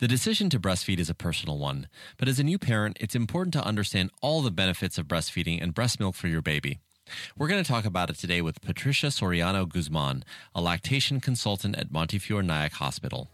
[0.00, 1.86] The decision to breastfeed is a personal one,
[2.16, 5.72] but as a new parent, it's important to understand all the benefits of breastfeeding and
[5.72, 6.80] breast milk for your baby.
[7.38, 11.92] We're going to talk about it today with Patricia Soriano Guzman, a lactation consultant at
[11.92, 13.30] Montefiore Nyack Hospital.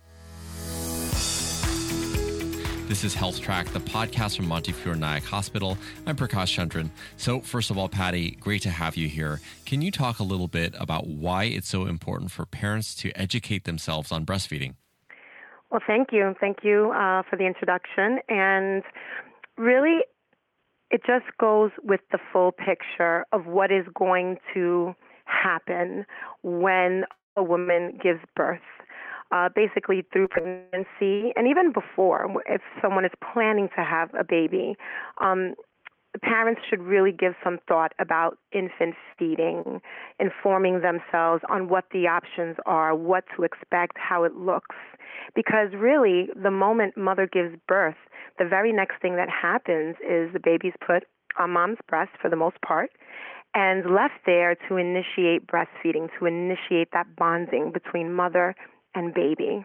[2.88, 5.78] This is Health Track, the podcast from Montefiore Nyack Hospital.
[6.06, 6.90] I'm Prakash Chandran.
[7.16, 9.40] So, first of all, Patty, great to have you here.
[9.64, 13.64] Can you talk a little bit about why it's so important for parents to educate
[13.64, 14.74] themselves on breastfeeding?
[15.70, 16.34] Well, thank you.
[16.40, 18.18] Thank you uh, for the introduction.
[18.28, 18.82] And
[19.56, 20.00] really,
[20.90, 24.94] it just goes with the full picture of what is going to
[25.26, 26.04] happen
[26.42, 27.04] when
[27.36, 28.60] a woman gives birth.
[29.32, 34.74] Uh, basically, through pregnancy and even before, if someone is planning to have a baby,
[35.20, 35.54] um,
[36.18, 39.80] parents should really give some thought about infant feeding,
[40.18, 44.76] informing themselves on what the options are, what to expect, how it looks.
[45.34, 47.96] Because really, the moment mother gives birth,
[48.38, 51.04] the very next thing that happens is the baby's put
[51.38, 52.90] on mom's breast for the most part
[53.54, 58.54] and left there to initiate breastfeeding, to initiate that bonding between mother
[58.94, 59.64] and baby.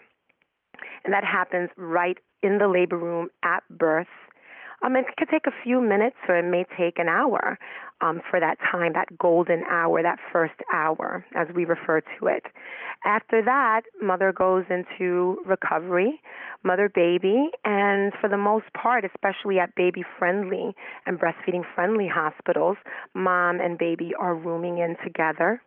[1.04, 4.08] And that happens right in the labor room at birth
[4.84, 7.58] um, it could take a few minutes or it may take an hour
[8.02, 12.44] um, for that time, that golden hour, that first hour, as we refer to it.
[13.06, 16.20] After that, mother goes into recovery,
[16.64, 22.78] mother baby, and for the most part, especially at baby friendly and breastfeeding friendly hospitals,
[23.14, 25.62] mom and baby are rooming in together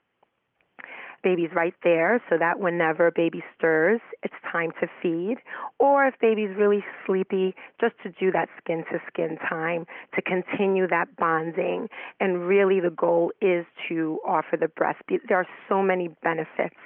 [1.22, 5.36] baby's right there so that whenever baby stirs, it's time to feed.
[5.78, 10.86] Or if baby's really sleepy, just to do that skin to skin time to continue
[10.88, 11.88] that bonding.
[12.20, 15.00] And really, the goal is to offer the breast.
[15.28, 16.76] There are so many benefits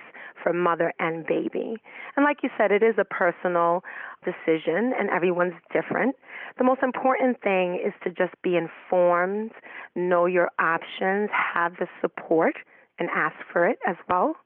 [0.42, 1.76] for mother and baby.
[2.16, 3.84] And like you said, it is a personal
[4.24, 6.16] decision and everyone's different.
[6.58, 9.52] The most important thing is to just be informed,
[9.94, 12.56] know your options, have the support
[13.02, 14.36] and ask for it as well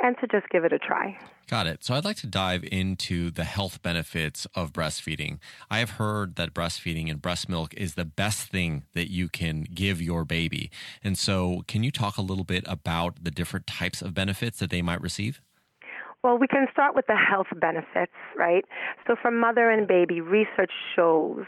[0.00, 1.18] and to just give it a try.
[1.48, 1.84] Got it.
[1.84, 5.38] So I'd like to dive into the health benefits of breastfeeding.
[5.70, 9.62] I have heard that breastfeeding and breast milk is the best thing that you can
[9.62, 10.70] give your baby.
[11.04, 14.70] And so, can you talk a little bit about the different types of benefits that
[14.70, 15.40] they might receive?
[16.24, 18.64] Well, we can start with the health benefits, right?
[19.06, 21.44] So, for mother and baby, research shows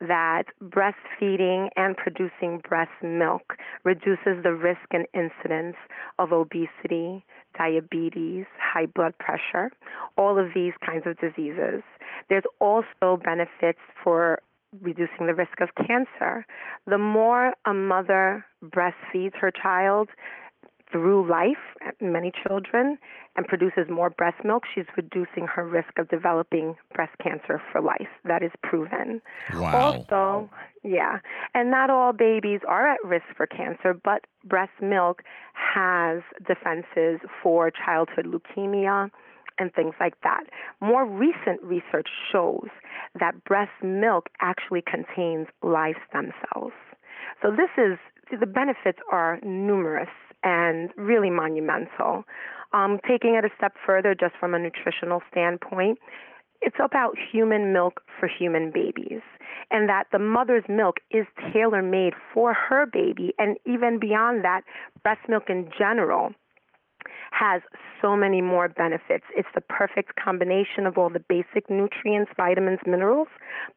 [0.00, 5.76] that breastfeeding and producing breast milk reduces the risk and incidence
[6.18, 7.24] of obesity,
[7.56, 9.70] diabetes, high blood pressure,
[10.16, 11.82] all of these kinds of diseases.
[12.28, 14.40] There's also benefits for
[14.80, 16.46] reducing the risk of cancer.
[16.86, 20.08] The more a mother breastfeeds her child,
[20.92, 21.58] through life,
[22.00, 22.98] many children,
[23.36, 28.08] and produces more breast milk, she's reducing her risk of developing breast cancer for life.
[28.24, 29.22] That is proven.
[29.54, 29.76] Wow.
[29.76, 30.50] Also,
[30.82, 31.18] yeah,
[31.54, 35.22] and not all babies are at risk for cancer, but breast milk
[35.54, 39.10] has defenses for childhood leukemia
[39.58, 40.44] and things like that.
[40.80, 42.68] More recent research shows
[43.18, 46.72] that breast milk actually contains live stem cells.
[47.42, 47.98] So this is
[48.40, 50.08] the benefits are numerous
[50.42, 52.24] and really monumental.
[52.72, 55.98] Um, taking it a step further, just from a nutritional standpoint,
[56.62, 59.22] it's about human milk for human babies,
[59.70, 64.62] and that the mother's milk is tailor made for her baby, and even beyond that,
[65.02, 66.32] breast milk in general
[67.32, 67.62] has
[68.00, 69.24] so many more benefits.
[69.36, 73.28] It's the perfect combination of all the basic nutrients, vitamins, minerals,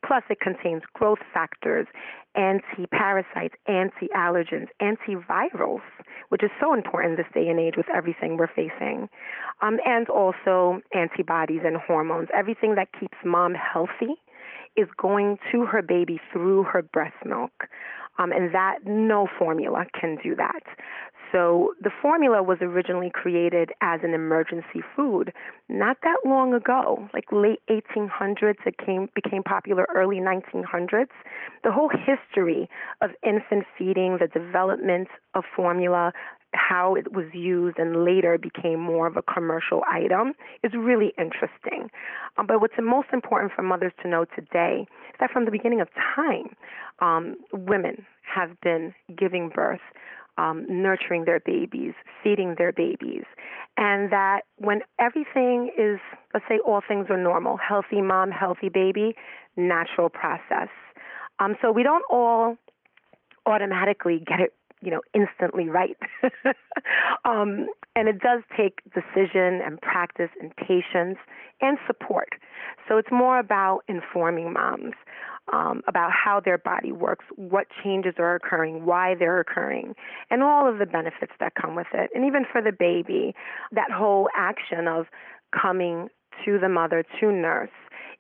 [0.06, 1.88] plus it contains growth factors,
[2.36, 5.82] anti parasites, anti allergens, antivirals,
[6.30, 9.10] which is so important this day and age with everything we're facing,
[9.62, 12.30] um, and also antibodies and hormones.
[12.34, 14.16] Everything that keeps mom healthy
[14.76, 17.52] is going to her baby through her breast milk.
[18.20, 20.64] Um, and that no formula can do that.
[21.34, 25.34] So the formula was originally created as an emergency food
[25.68, 28.60] not that long ago, like late 1800s.
[28.68, 31.10] It came became popular early 1900s.
[31.64, 32.70] The whole history
[33.02, 36.14] of infant feeding, the development of formula,
[36.54, 40.34] how it was used and later became more of a commercial item
[40.64, 41.90] is really interesting.
[42.38, 45.82] Um, but what's most important for mothers to know today is that from the beginning
[45.82, 46.56] of time,
[47.00, 49.82] um, women have been giving birth
[50.38, 51.94] um, nurturing their babies,
[52.24, 53.24] feeding their babies,
[53.78, 56.00] and that when everything is,
[56.34, 59.16] let's say all things are normal, healthy mom, healthy baby,
[59.56, 60.70] natural process.
[61.40, 62.58] Um, so we don't all
[63.46, 64.54] automatically get it
[64.84, 65.98] you know, instantly right.
[67.26, 71.18] um, and it does take decision and practice and patience
[71.62, 72.30] and support.
[72.88, 74.94] So it's more about informing moms
[75.52, 79.94] um, about how their body works, what changes are occurring, why they're occurring,
[80.30, 82.10] and all of the benefits that come with it.
[82.16, 83.34] And even for the baby,
[83.72, 85.08] that whole action of
[85.60, 86.08] coming
[86.46, 87.70] to the mother, to nurse,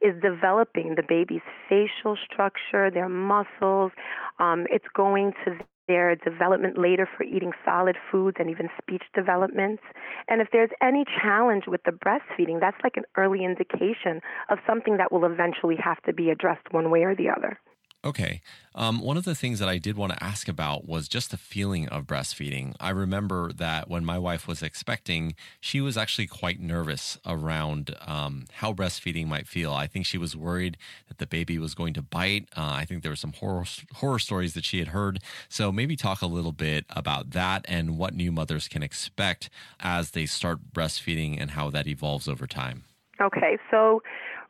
[0.02, 3.92] is developing the baby's facial structure, their muscles.
[4.40, 9.80] Um, it's going to their development later for eating solid foods and even speech development.
[10.27, 14.97] And if there's any challenge with the breastfeeding, that's like an early indication of something
[14.97, 17.59] that will eventually have to be addressed one way or the other.
[18.05, 18.41] Okay.
[18.75, 21.38] Um, one of the things that I did want to ask about was just the
[21.38, 22.75] feeling of breastfeeding.
[22.79, 28.45] I remember that when my wife was expecting, she was actually quite nervous around um,
[28.55, 29.71] how breastfeeding might feel.
[29.71, 30.75] I think she was worried
[31.07, 32.50] that the baby was going to bite.
[32.57, 35.19] Uh, I think there were some horror horror stories that she had heard.
[35.47, 40.11] So maybe talk a little bit about that and what new mothers can expect as
[40.11, 42.83] they start breastfeeding and how that evolves over time.
[43.21, 44.01] Okay, so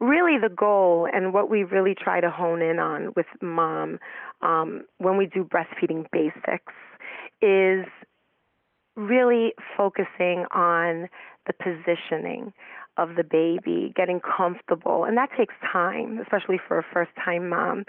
[0.03, 4.00] really the goal and what we really try to hone in on with mom
[4.41, 6.73] um, when we do breastfeeding basics
[7.41, 7.85] is
[8.95, 11.07] really focusing on
[11.47, 12.53] the positioning
[12.98, 17.86] of the baby, getting comfortable, and that takes time, especially for a first time mom.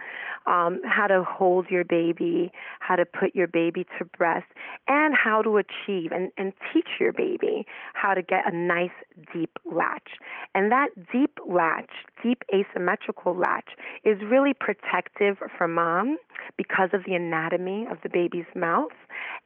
[0.46, 4.46] Um, how to hold your baby, how to put your baby to breast,
[4.88, 8.90] and how to achieve and, and teach your baby how to get a nice
[9.32, 10.08] deep latch.
[10.54, 11.90] And that deep latch,
[12.22, 13.70] deep asymmetrical latch,
[14.04, 16.18] is really protective for mom
[16.56, 18.92] because of the anatomy of the baby's mouth.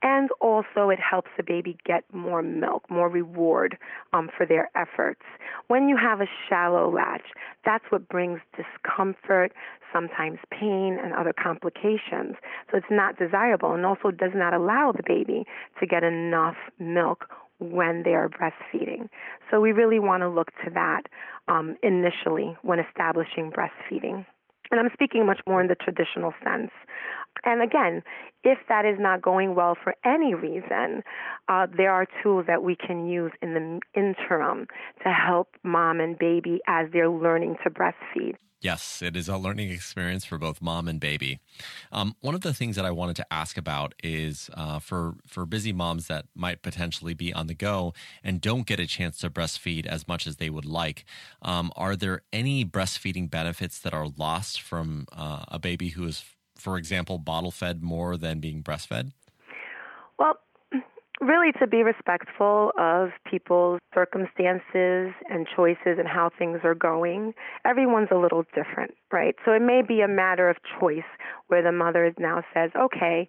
[0.02, 3.76] And also, it helps the baby get more milk, more reward
[4.12, 5.22] um, for their efforts.
[5.66, 7.26] When you have a shallow latch,
[7.64, 9.52] that's what brings discomfort,
[9.92, 12.36] sometimes pain, and other complications.
[12.70, 15.44] So it's not desirable and also does not allow the baby
[15.80, 17.26] to get enough milk
[17.58, 19.08] when they are breastfeeding.
[19.50, 21.02] So we really want to look to that
[21.48, 24.26] um, initially when establishing breastfeeding.
[24.70, 26.70] And I'm speaking much more in the traditional sense.
[27.44, 28.02] And again,
[28.44, 31.02] if that is not going well for any reason,
[31.48, 34.66] uh, there are tools that we can use in the interim
[35.02, 38.36] to help mom and baby as they're learning to breastfeed.
[38.60, 41.38] Yes, it is a learning experience for both mom and baby.
[41.92, 45.46] Um, one of the things that I wanted to ask about is uh, for for
[45.46, 47.94] busy moms that might potentially be on the go
[48.24, 51.04] and don't get a chance to breastfeed as much as they would like.
[51.40, 56.24] Um, are there any breastfeeding benefits that are lost from uh, a baby who is,
[56.56, 59.12] for example, bottle fed more than being breastfed?
[61.38, 67.32] Really to be respectful of people's circumstances and choices and how things are going.
[67.64, 69.36] Everyone's a little different, right?
[69.44, 71.06] So it may be a matter of choice
[71.46, 73.28] where the mother now says, okay,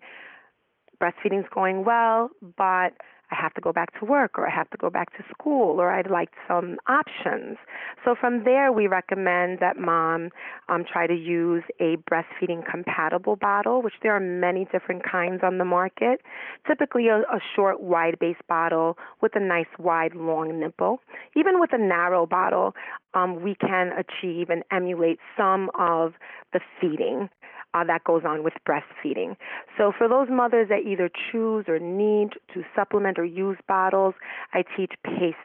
[1.00, 2.94] breastfeeding's going well, but
[3.32, 5.80] I have to go back to work or I have to go back to school
[5.80, 7.58] or I'd like some options.
[8.04, 10.30] So from there, we recommend that mom
[10.68, 15.58] um, try to use a breastfeeding compatible bottle, which there are many different kinds on
[15.58, 16.22] the market.
[16.68, 21.00] Typically, a, a short, wide base bottle with a nice, wide, long nipple.
[21.36, 22.74] Even with a narrow bottle,
[23.14, 26.14] um, we can achieve and emulate some of
[26.54, 27.30] the feeding
[27.74, 29.36] uh, that goes on with breastfeeding.
[29.78, 34.16] So for those mothers that either choose or need to supplement or use bottles,
[34.54, 35.38] I teach paced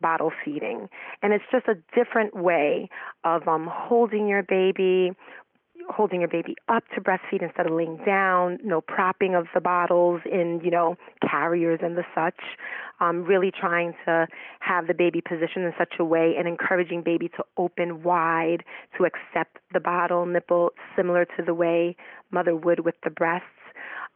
[0.00, 0.88] bottle feeding.
[1.22, 2.90] And it's just a different way
[3.24, 5.12] of um, holding your baby,
[5.88, 10.20] holding your baby up to breastfeed instead of laying down, no propping of the bottles
[10.30, 10.96] in, you know,
[11.28, 12.40] carriers and the such.
[13.00, 14.28] Um, really trying to
[14.60, 18.62] have the baby positioned in such a way and encouraging baby to open wide
[18.96, 21.96] to accept the bottle nipple similar to the way
[22.30, 23.46] mother would with the breasts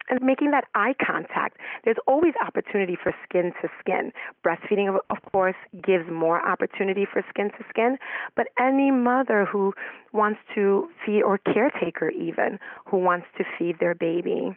[0.08, 1.58] and making that eye contact.
[1.84, 4.12] There's always opportunity for skin to skin.
[4.44, 7.98] Breastfeeding, of course, gives more opportunity for skin to skin,
[8.36, 9.72] but any mother who
[10.12, 14.56] wants to feed, or caretaker even, who wants to feed their baby.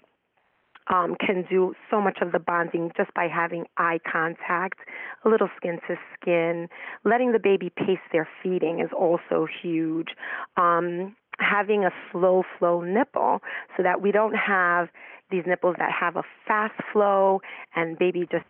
[0.92, 4.80] Um, can do so much of the bonding just by having eye contact,
[5.24, 6.68] a little skin to skin.
[7.06, 10.08] Letting the baby pace their feeding is also huge.
[10.58, 13.40] Um, having a slow flow nipple
[13.78, 14.90] so that we don't have
[15.32, 17.42] these nipples that have a fast flow
[17.76, 18.46] and baby just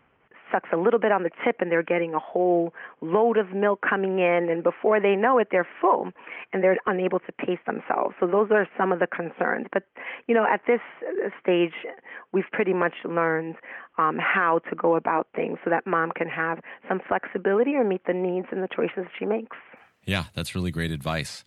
[0.50, 3.80] sucks a little bit on the tip and they're getting a whole load of milk
[3.88, 6.10] coming in and before they know it they're full
[6.52, 9.84] and they're unable to pace themselves so those are some of the concerns but
[10.26, 10.80] you know at this
[11.40, 11.72] stage
[12.32, 13.54] we've pretty much learned
[13.98, 16.58] um, how to go about things so that mom can have
[16.88, 19.56] some flexibility or meet the needs and the choices she makes
[20.06, 21.44] yeah, that's really great advice.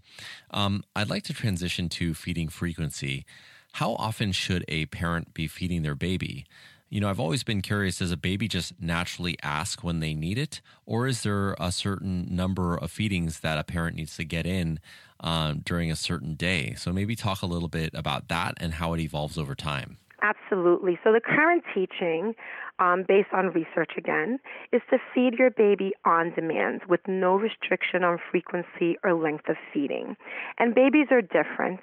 [0.51, 3.25] Um, I'd like to transition to feeding frequency.
[3.73, 6.45] How often should a parent be feeding their baby?
[6.93, 10.37] you know, I've always been curious does a baby just naturally ask when they need
[10.37, 10.61] it?
[10.85, 14.79] Or is there a certain number of feedings that a parent needs to get in
[15.19, 16.75] um, during a certain day?
[16.77, 19.97] So maybe talk a little bit about that and how it evolves over time.
[20.23, 20.97] Absolutely.
[21.03, 22.33] So the current teaching,
[22.79, 24.39] um, based on research again,
[24.71, 29.57] is to feed your baby on demand with no restriction on frequency or length of
[29.73, 30.15] feeding.
[30.59, 31.81] And babies are different.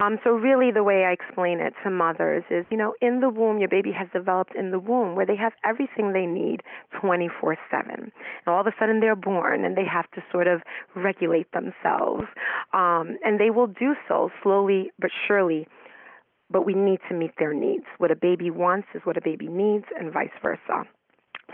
[0.00, 3.28] Um, so really, the way I explain it to mothers is, you know, in the
[3.30, 6.64] womb, your baby has developed in the womb where they have everything they need
[7.00, 7.58] 24/7.
[7.90, 8.12] And
[8.48, 10.60] all of a sudden, they're born and they have to sort of
[10.96, 12.24] regulate themselves,
[12.72, 15.68] um, and they will do so slowly but surely
[16.50, 17.84] but we need to meet their needs.
[17.98, 20.84] What a baby wants is what a baby needs, and vice versa.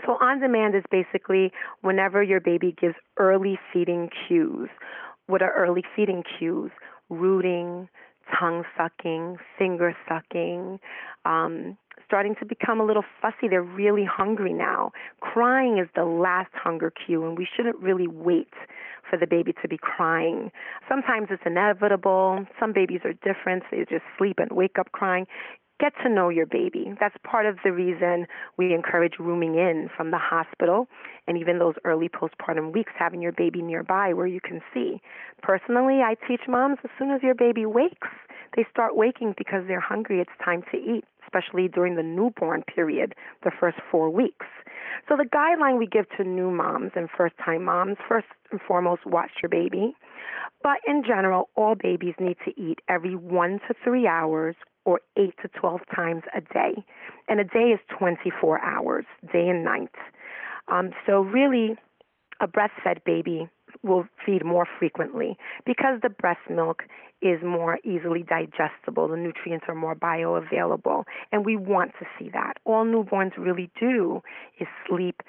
[0.05, 4.69] So, on demand is basically whenever your baby gives early feeding cues.
[5.27, 6.71] What are early feeding cues?
[7.09, 7.87] Rooting,
[8.39, 10.79] tongue sucking, finger sucking,
[11.25, 13.47] um, starting to become a little fussy.
[13.49, 14.91] They're really hungry now.
[15.21, 18.53] Crying is the last hunger cue, and we shouldn't really wait
[19.13, 20.51] for the baby to be crying.
[20.89, 22.47] Sometimes it's inevitable.
[22.59, 23.61] Some babies are different.
[23.69, 25.27] They just sleep and wake up crying.
[25.79, 26.95] Get to know your baby.
[26.99, 28.25] That's part of the reason
[28.57, 30.87] we encourage rooming in from the hospital
[31.27, 34.99] and even those early postpartum weeks, having your baby nearby where you can see.
[35.43, 38.07] Personally, I teach moms as soon as your baby wakes,
[38.55, 40.21] they start waking because they're hungry.
[40.21, 44.45] It's time to eat, especially during the newborn period, the first four weeks.
[45.07, 49.05] So the guideline we give to new moms and first time moms, first and foremost,
[49.05, 49.95] watch your baby.
[50.61, 55.33] But in general, all babies need to eat every one to three hours or eight
[55.41, 56.83] to 12 times a day.
[57.27, 59.93] And a day is 24 hours, day and night.
[60.69, 61.75] Um, so really,
[62.39, 63.49] a breastfed baby
[63.83, 66.83] will feed more frequently because the breast milk
[67.21, 69.07] is more easily digestible.
[69.07, 72.53] The nutrients are more bioavailable, and we want to see that.
[72.65, 74.21] All newborns really do
[74.59, 75.21] is sleep,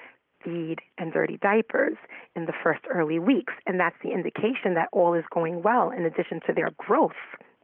[0.43, 1.97] feed, and dirty diapers
[2.35, 6.05] in the first early weeks, and that's the indication that all is going well in
[6.05, 7.11] addition to their growth,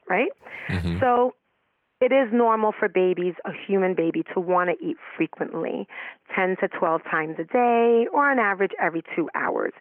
[0.08, 0.32] right?
[0.70, 1.00] Mm-hmm.
[1.00, 1.34] So
[2.02, 5.88] it is normal for babies, a human baby, to want to eat frequently,
[6.36, 9.72] 10 to 12 times a day, or on average every two hours.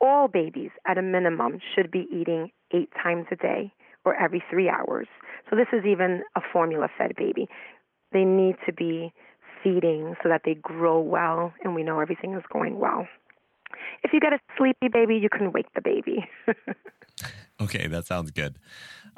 [0.00, 3.72] All babies, at a minimum, should be eating eight times a day
[4.04, 5.08] or every three hours.
[5.48, 7.48] So this is even a formula fed baby.
[8.12, 9.12] They need to be
[9.62, 13.06] feeding so that they grow well and we know everything is going well.
[14.02, 16.28] If you get a sleepy baby, you can wake the baby.
[17.60, 18.58] okay, that sounds good.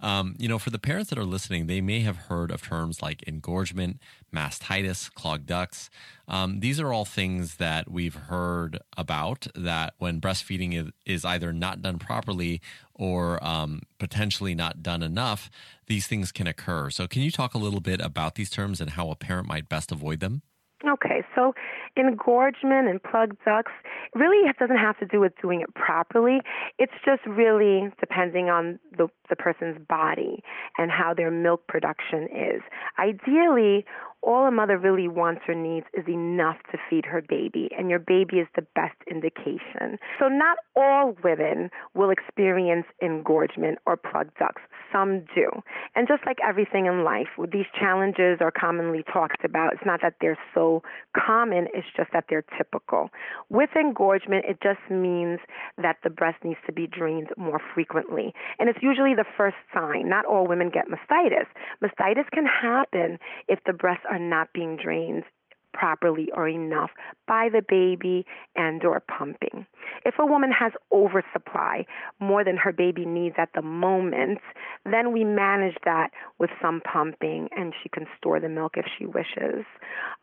[0.00, 3.02] Um, you know, for the parents that are listening, they may have heard of terms
[3.02, 3.99] like engorgement,
[4.35, 5.90] mastitis, clogged ducts.
[6.28, 11.52] Um, these are all things that we've heard about that when breastfeeding is, is either
[11.52, 12.61] not done properly
[12.95, 15.50] or um, potentially not done enough,
[15.87, 16.90] these things can occur.
[16.90, 19.69] So, can you talk a little bit about these terms and how a parent might
[19.69, 20.43] best avoid them?
[20.87, 21.55] Okay, so
[21.97, 23.73] engorgement and plugged ducts
[24.15, 26.39] really it doesn't have to do with doing it properly.
[26.79, 30.43] It's just really depending on the, the person's body
[30.79, 32.63] and how their milk production is.
[32.97, 33.85] Ideally,
[34.23, 38.01] all a mother really wants or needs is enough to feed her baby, and your
[38.01, 39.99] baby is the best indication.
[40.19, 44.63] So, not all women will experience engorgement or plugged ducts.
[44.92, 45.49] Some do.
[45.95, 49.75] And just like everything in life, these challenges are commonly talked about.
[49.75, 50.83] It's not that they're so
[51.16, 53.11] common, it's just that they're typical.
[53.49, 55.40] With engorgement, it just means
[55.76, 58.33] that the breast needs to be drained more frequently.
[58.59, 60.09] And it's usually the first sign.
[60.09, 61.47] Not all women get mastitis.
[61.83, 63.18] Mastitis can happen
[63.49, 65.25] if the breasts are not being drained
[65.73, 66.91] properly or enough
[67.27, 68.25] by the baby
[68.57, 69.67] and or pumping.
[70.05, 71.87] If a woman has oversupply,
[72.21, 74.41] more than her baby needs at the moment,
[74.85, 79.07] then we manage that with some pumping and she can store the milk if she
[79.07, 79.65] wishes.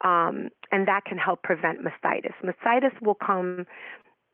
[0.04, 2.34] Um, and that can help prevent mastitis.
[2.44, 3.66] Mastitis will come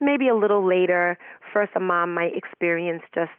[0.01, 1.17] maybe a little later.
[1.53, 3.31] First, a mom might experience just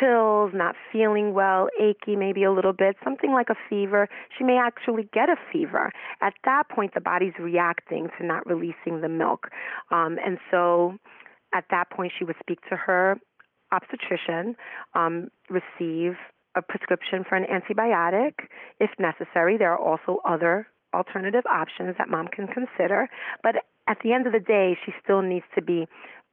[0.00, 4.08] chills, not feeling well, achy, maybe a little bit, something like a fever.
[4.36, 5.92] She may actually get a fever.
[6.20, 9.48] At that point, the body's reacting to not releasing the milk.
[9.90, 10.96] Um, and so
[11.54, 13.18] at that point, she would speak to her
[13.72, 14.56] obstetrician,
[14.94, 16.14] um, receive
[16.54, 18.32] a prescription for an antibiotic
[18.80, 19.56] if necessary.
[19.58, 23.08] There are also other alternative options that mom can consider.
[23.42, 23.56] But
[23.88, 25.86] at the end of the day, she still needs to be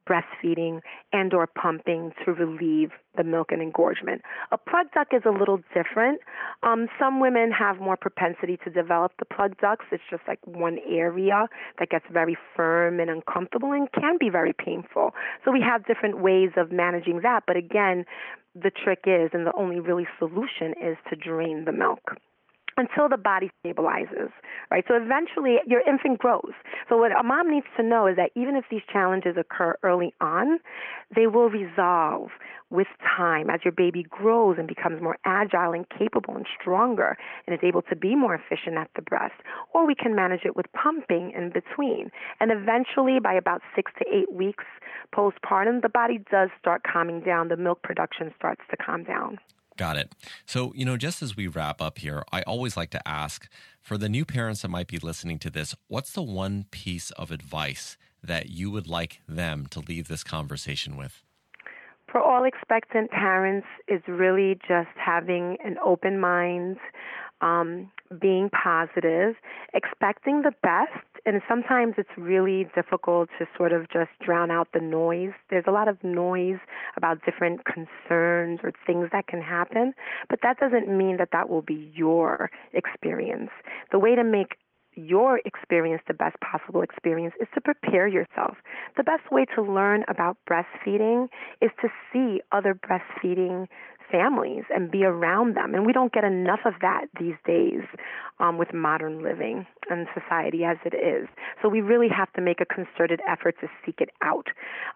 [0.08, 0.80] breastfeeding
[1.12, 4.22] and or pumping to relieve the milk and engorgement.
[4.52, 6.20] A plug duct is a little different.
[6.62, 9.86] Um, some women have more propensity to develop the plug ducts.
[9.92, 11.46] It's just like one area
[11.78, 15.12] that gets very firm and uncomfortable and can be very painful.
[15.44, 17.44] So we have different ways of managing that.
[17.46, 18.04] But again,
[18.54, 22.18] the trick is, and the only really solution is to drain the milk.
[22.76, 24.30] Until the body stabilizes,
[24.70, 24.84] right?
[24.88, 26.52] So eventually your infant grows.
[26.88, 30.14] So what a mom needs to know is that even if these challenges occur early
[30.20, 30.58] on,
[31.14, 32.30] they will resolve
[32.70, 37.16] with time as your baby grows and becomes more agile and capable and stronger
[37.46, 39.34] and is able to be more efficient at the breast.
[39.72, 42.10] Or we can manage it with pumping in between.
[42.40, 44.64] And eventually by about 6 to 8 weeks
[45.14, 49.38] postpartum, the body does start calming down, the milk production starts to calm down.
[49.76, 50.12] Got it.
[50.46, 53.48] So, you know, just as we wrap up here, I always like to ask
[53.80, 57.30] for the new parents that might be listening to this, what's the one piece of
[57.30, 61.22] advice that you would like them to leave this conversation with?
[62.10, 66.76] For all expectant parents, is really just having an open mind,
[67.44, 69.36] um, being positive,
[69.74, 71.04] expecting the best.
[71.26, 75.32] And sometimes it's really difficult to sort of just drown out the noise.
[75.50, 76.58] There's a lot of noise
[76.96, 79.94] about different concerns or things that can happen,
[80.28, 83.50] but that doesn't mean that that will be your experience.
[83.92, 84.56] The way to make
[84.96, 88.56] your experience the best possible experience is to prepare yourself.
[88.96, 91.28] The best way to learn about breastfeeding
[91.60, 93.66] is to see other breastfeeding
[94.10, 95.74] families and be around them.
[95.74, 97.82] And we don't get enough of that these days
[98.40, 101.28] um, with modern living and society as it is.
[101.62, 104.48] So we really have to make a concerted effort to seek it out.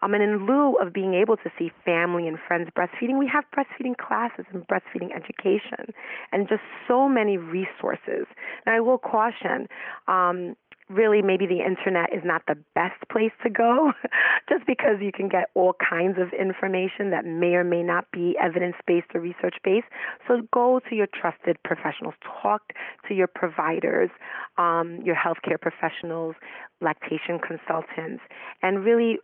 [0.02, 3.44] Um, and in lieu of being able to see family and friends breastfeeding, we have
[3.56, 5.92] breastfeeding classes and breastfeeding education
[6.32, 8.26] and just so many resources.
[8.66, 9.68] And I will caution,
[10.08, 10.56] um,
[10.88, 13.92] really maybe the internet is not the best place to go
[14.48, 18.36] just because you can get all kinds of information that may or may not be
[18.42, 19.86] evidence based or research based.
[20.26, 22.62] So go to your trusted professionals, talk
[23.06, 24.10] to your providers,
[24.56, 26.34] um, your healthcare professionals,
[26.80, 28.22] lactation consultants,
[28.62, 29.18] and really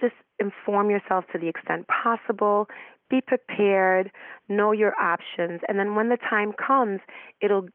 [0.00, 2.66] just inform yourself to the extent possible.
[3.10, 4.10] Be prepared,
[4.48, 7.00] know your options, and then when the time comes,
[7.40, 7.66] it'll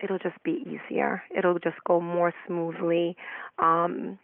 [0.00, 1.22] it'll just be easier.
[1.36, 3.16] It'll just go more smoothly.
[3.58, 4.18] Um,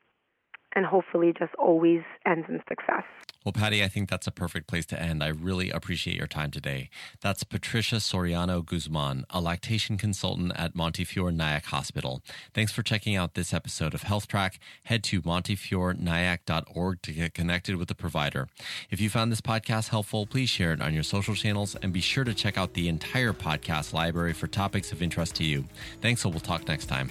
[0.75, 3.05] and hopefully just always ends in success.
[3.45, 5.23] Well, Patty, I think that's a perfect place to end.
[5.23, 6.89] I really appreciate your time today.
[7.21, 12.23] That's Patricia Soriano Guzman, a lactation consultant at Montefiore Nyack Hospital.
[12.55, 14.59] Thanks for checking out this episode of Health Track.
[14.85, 18.49] Head to montefiorenyack.org to get connected with the provider.
[18.91, 22.01] If you found this podcast helpful, please share it on your social channels and be
[22.01, 25.67] sure to check out the entire podcast library for topics of interest to you.
[26.01, 27.11] Thanks, and we'll talk next time.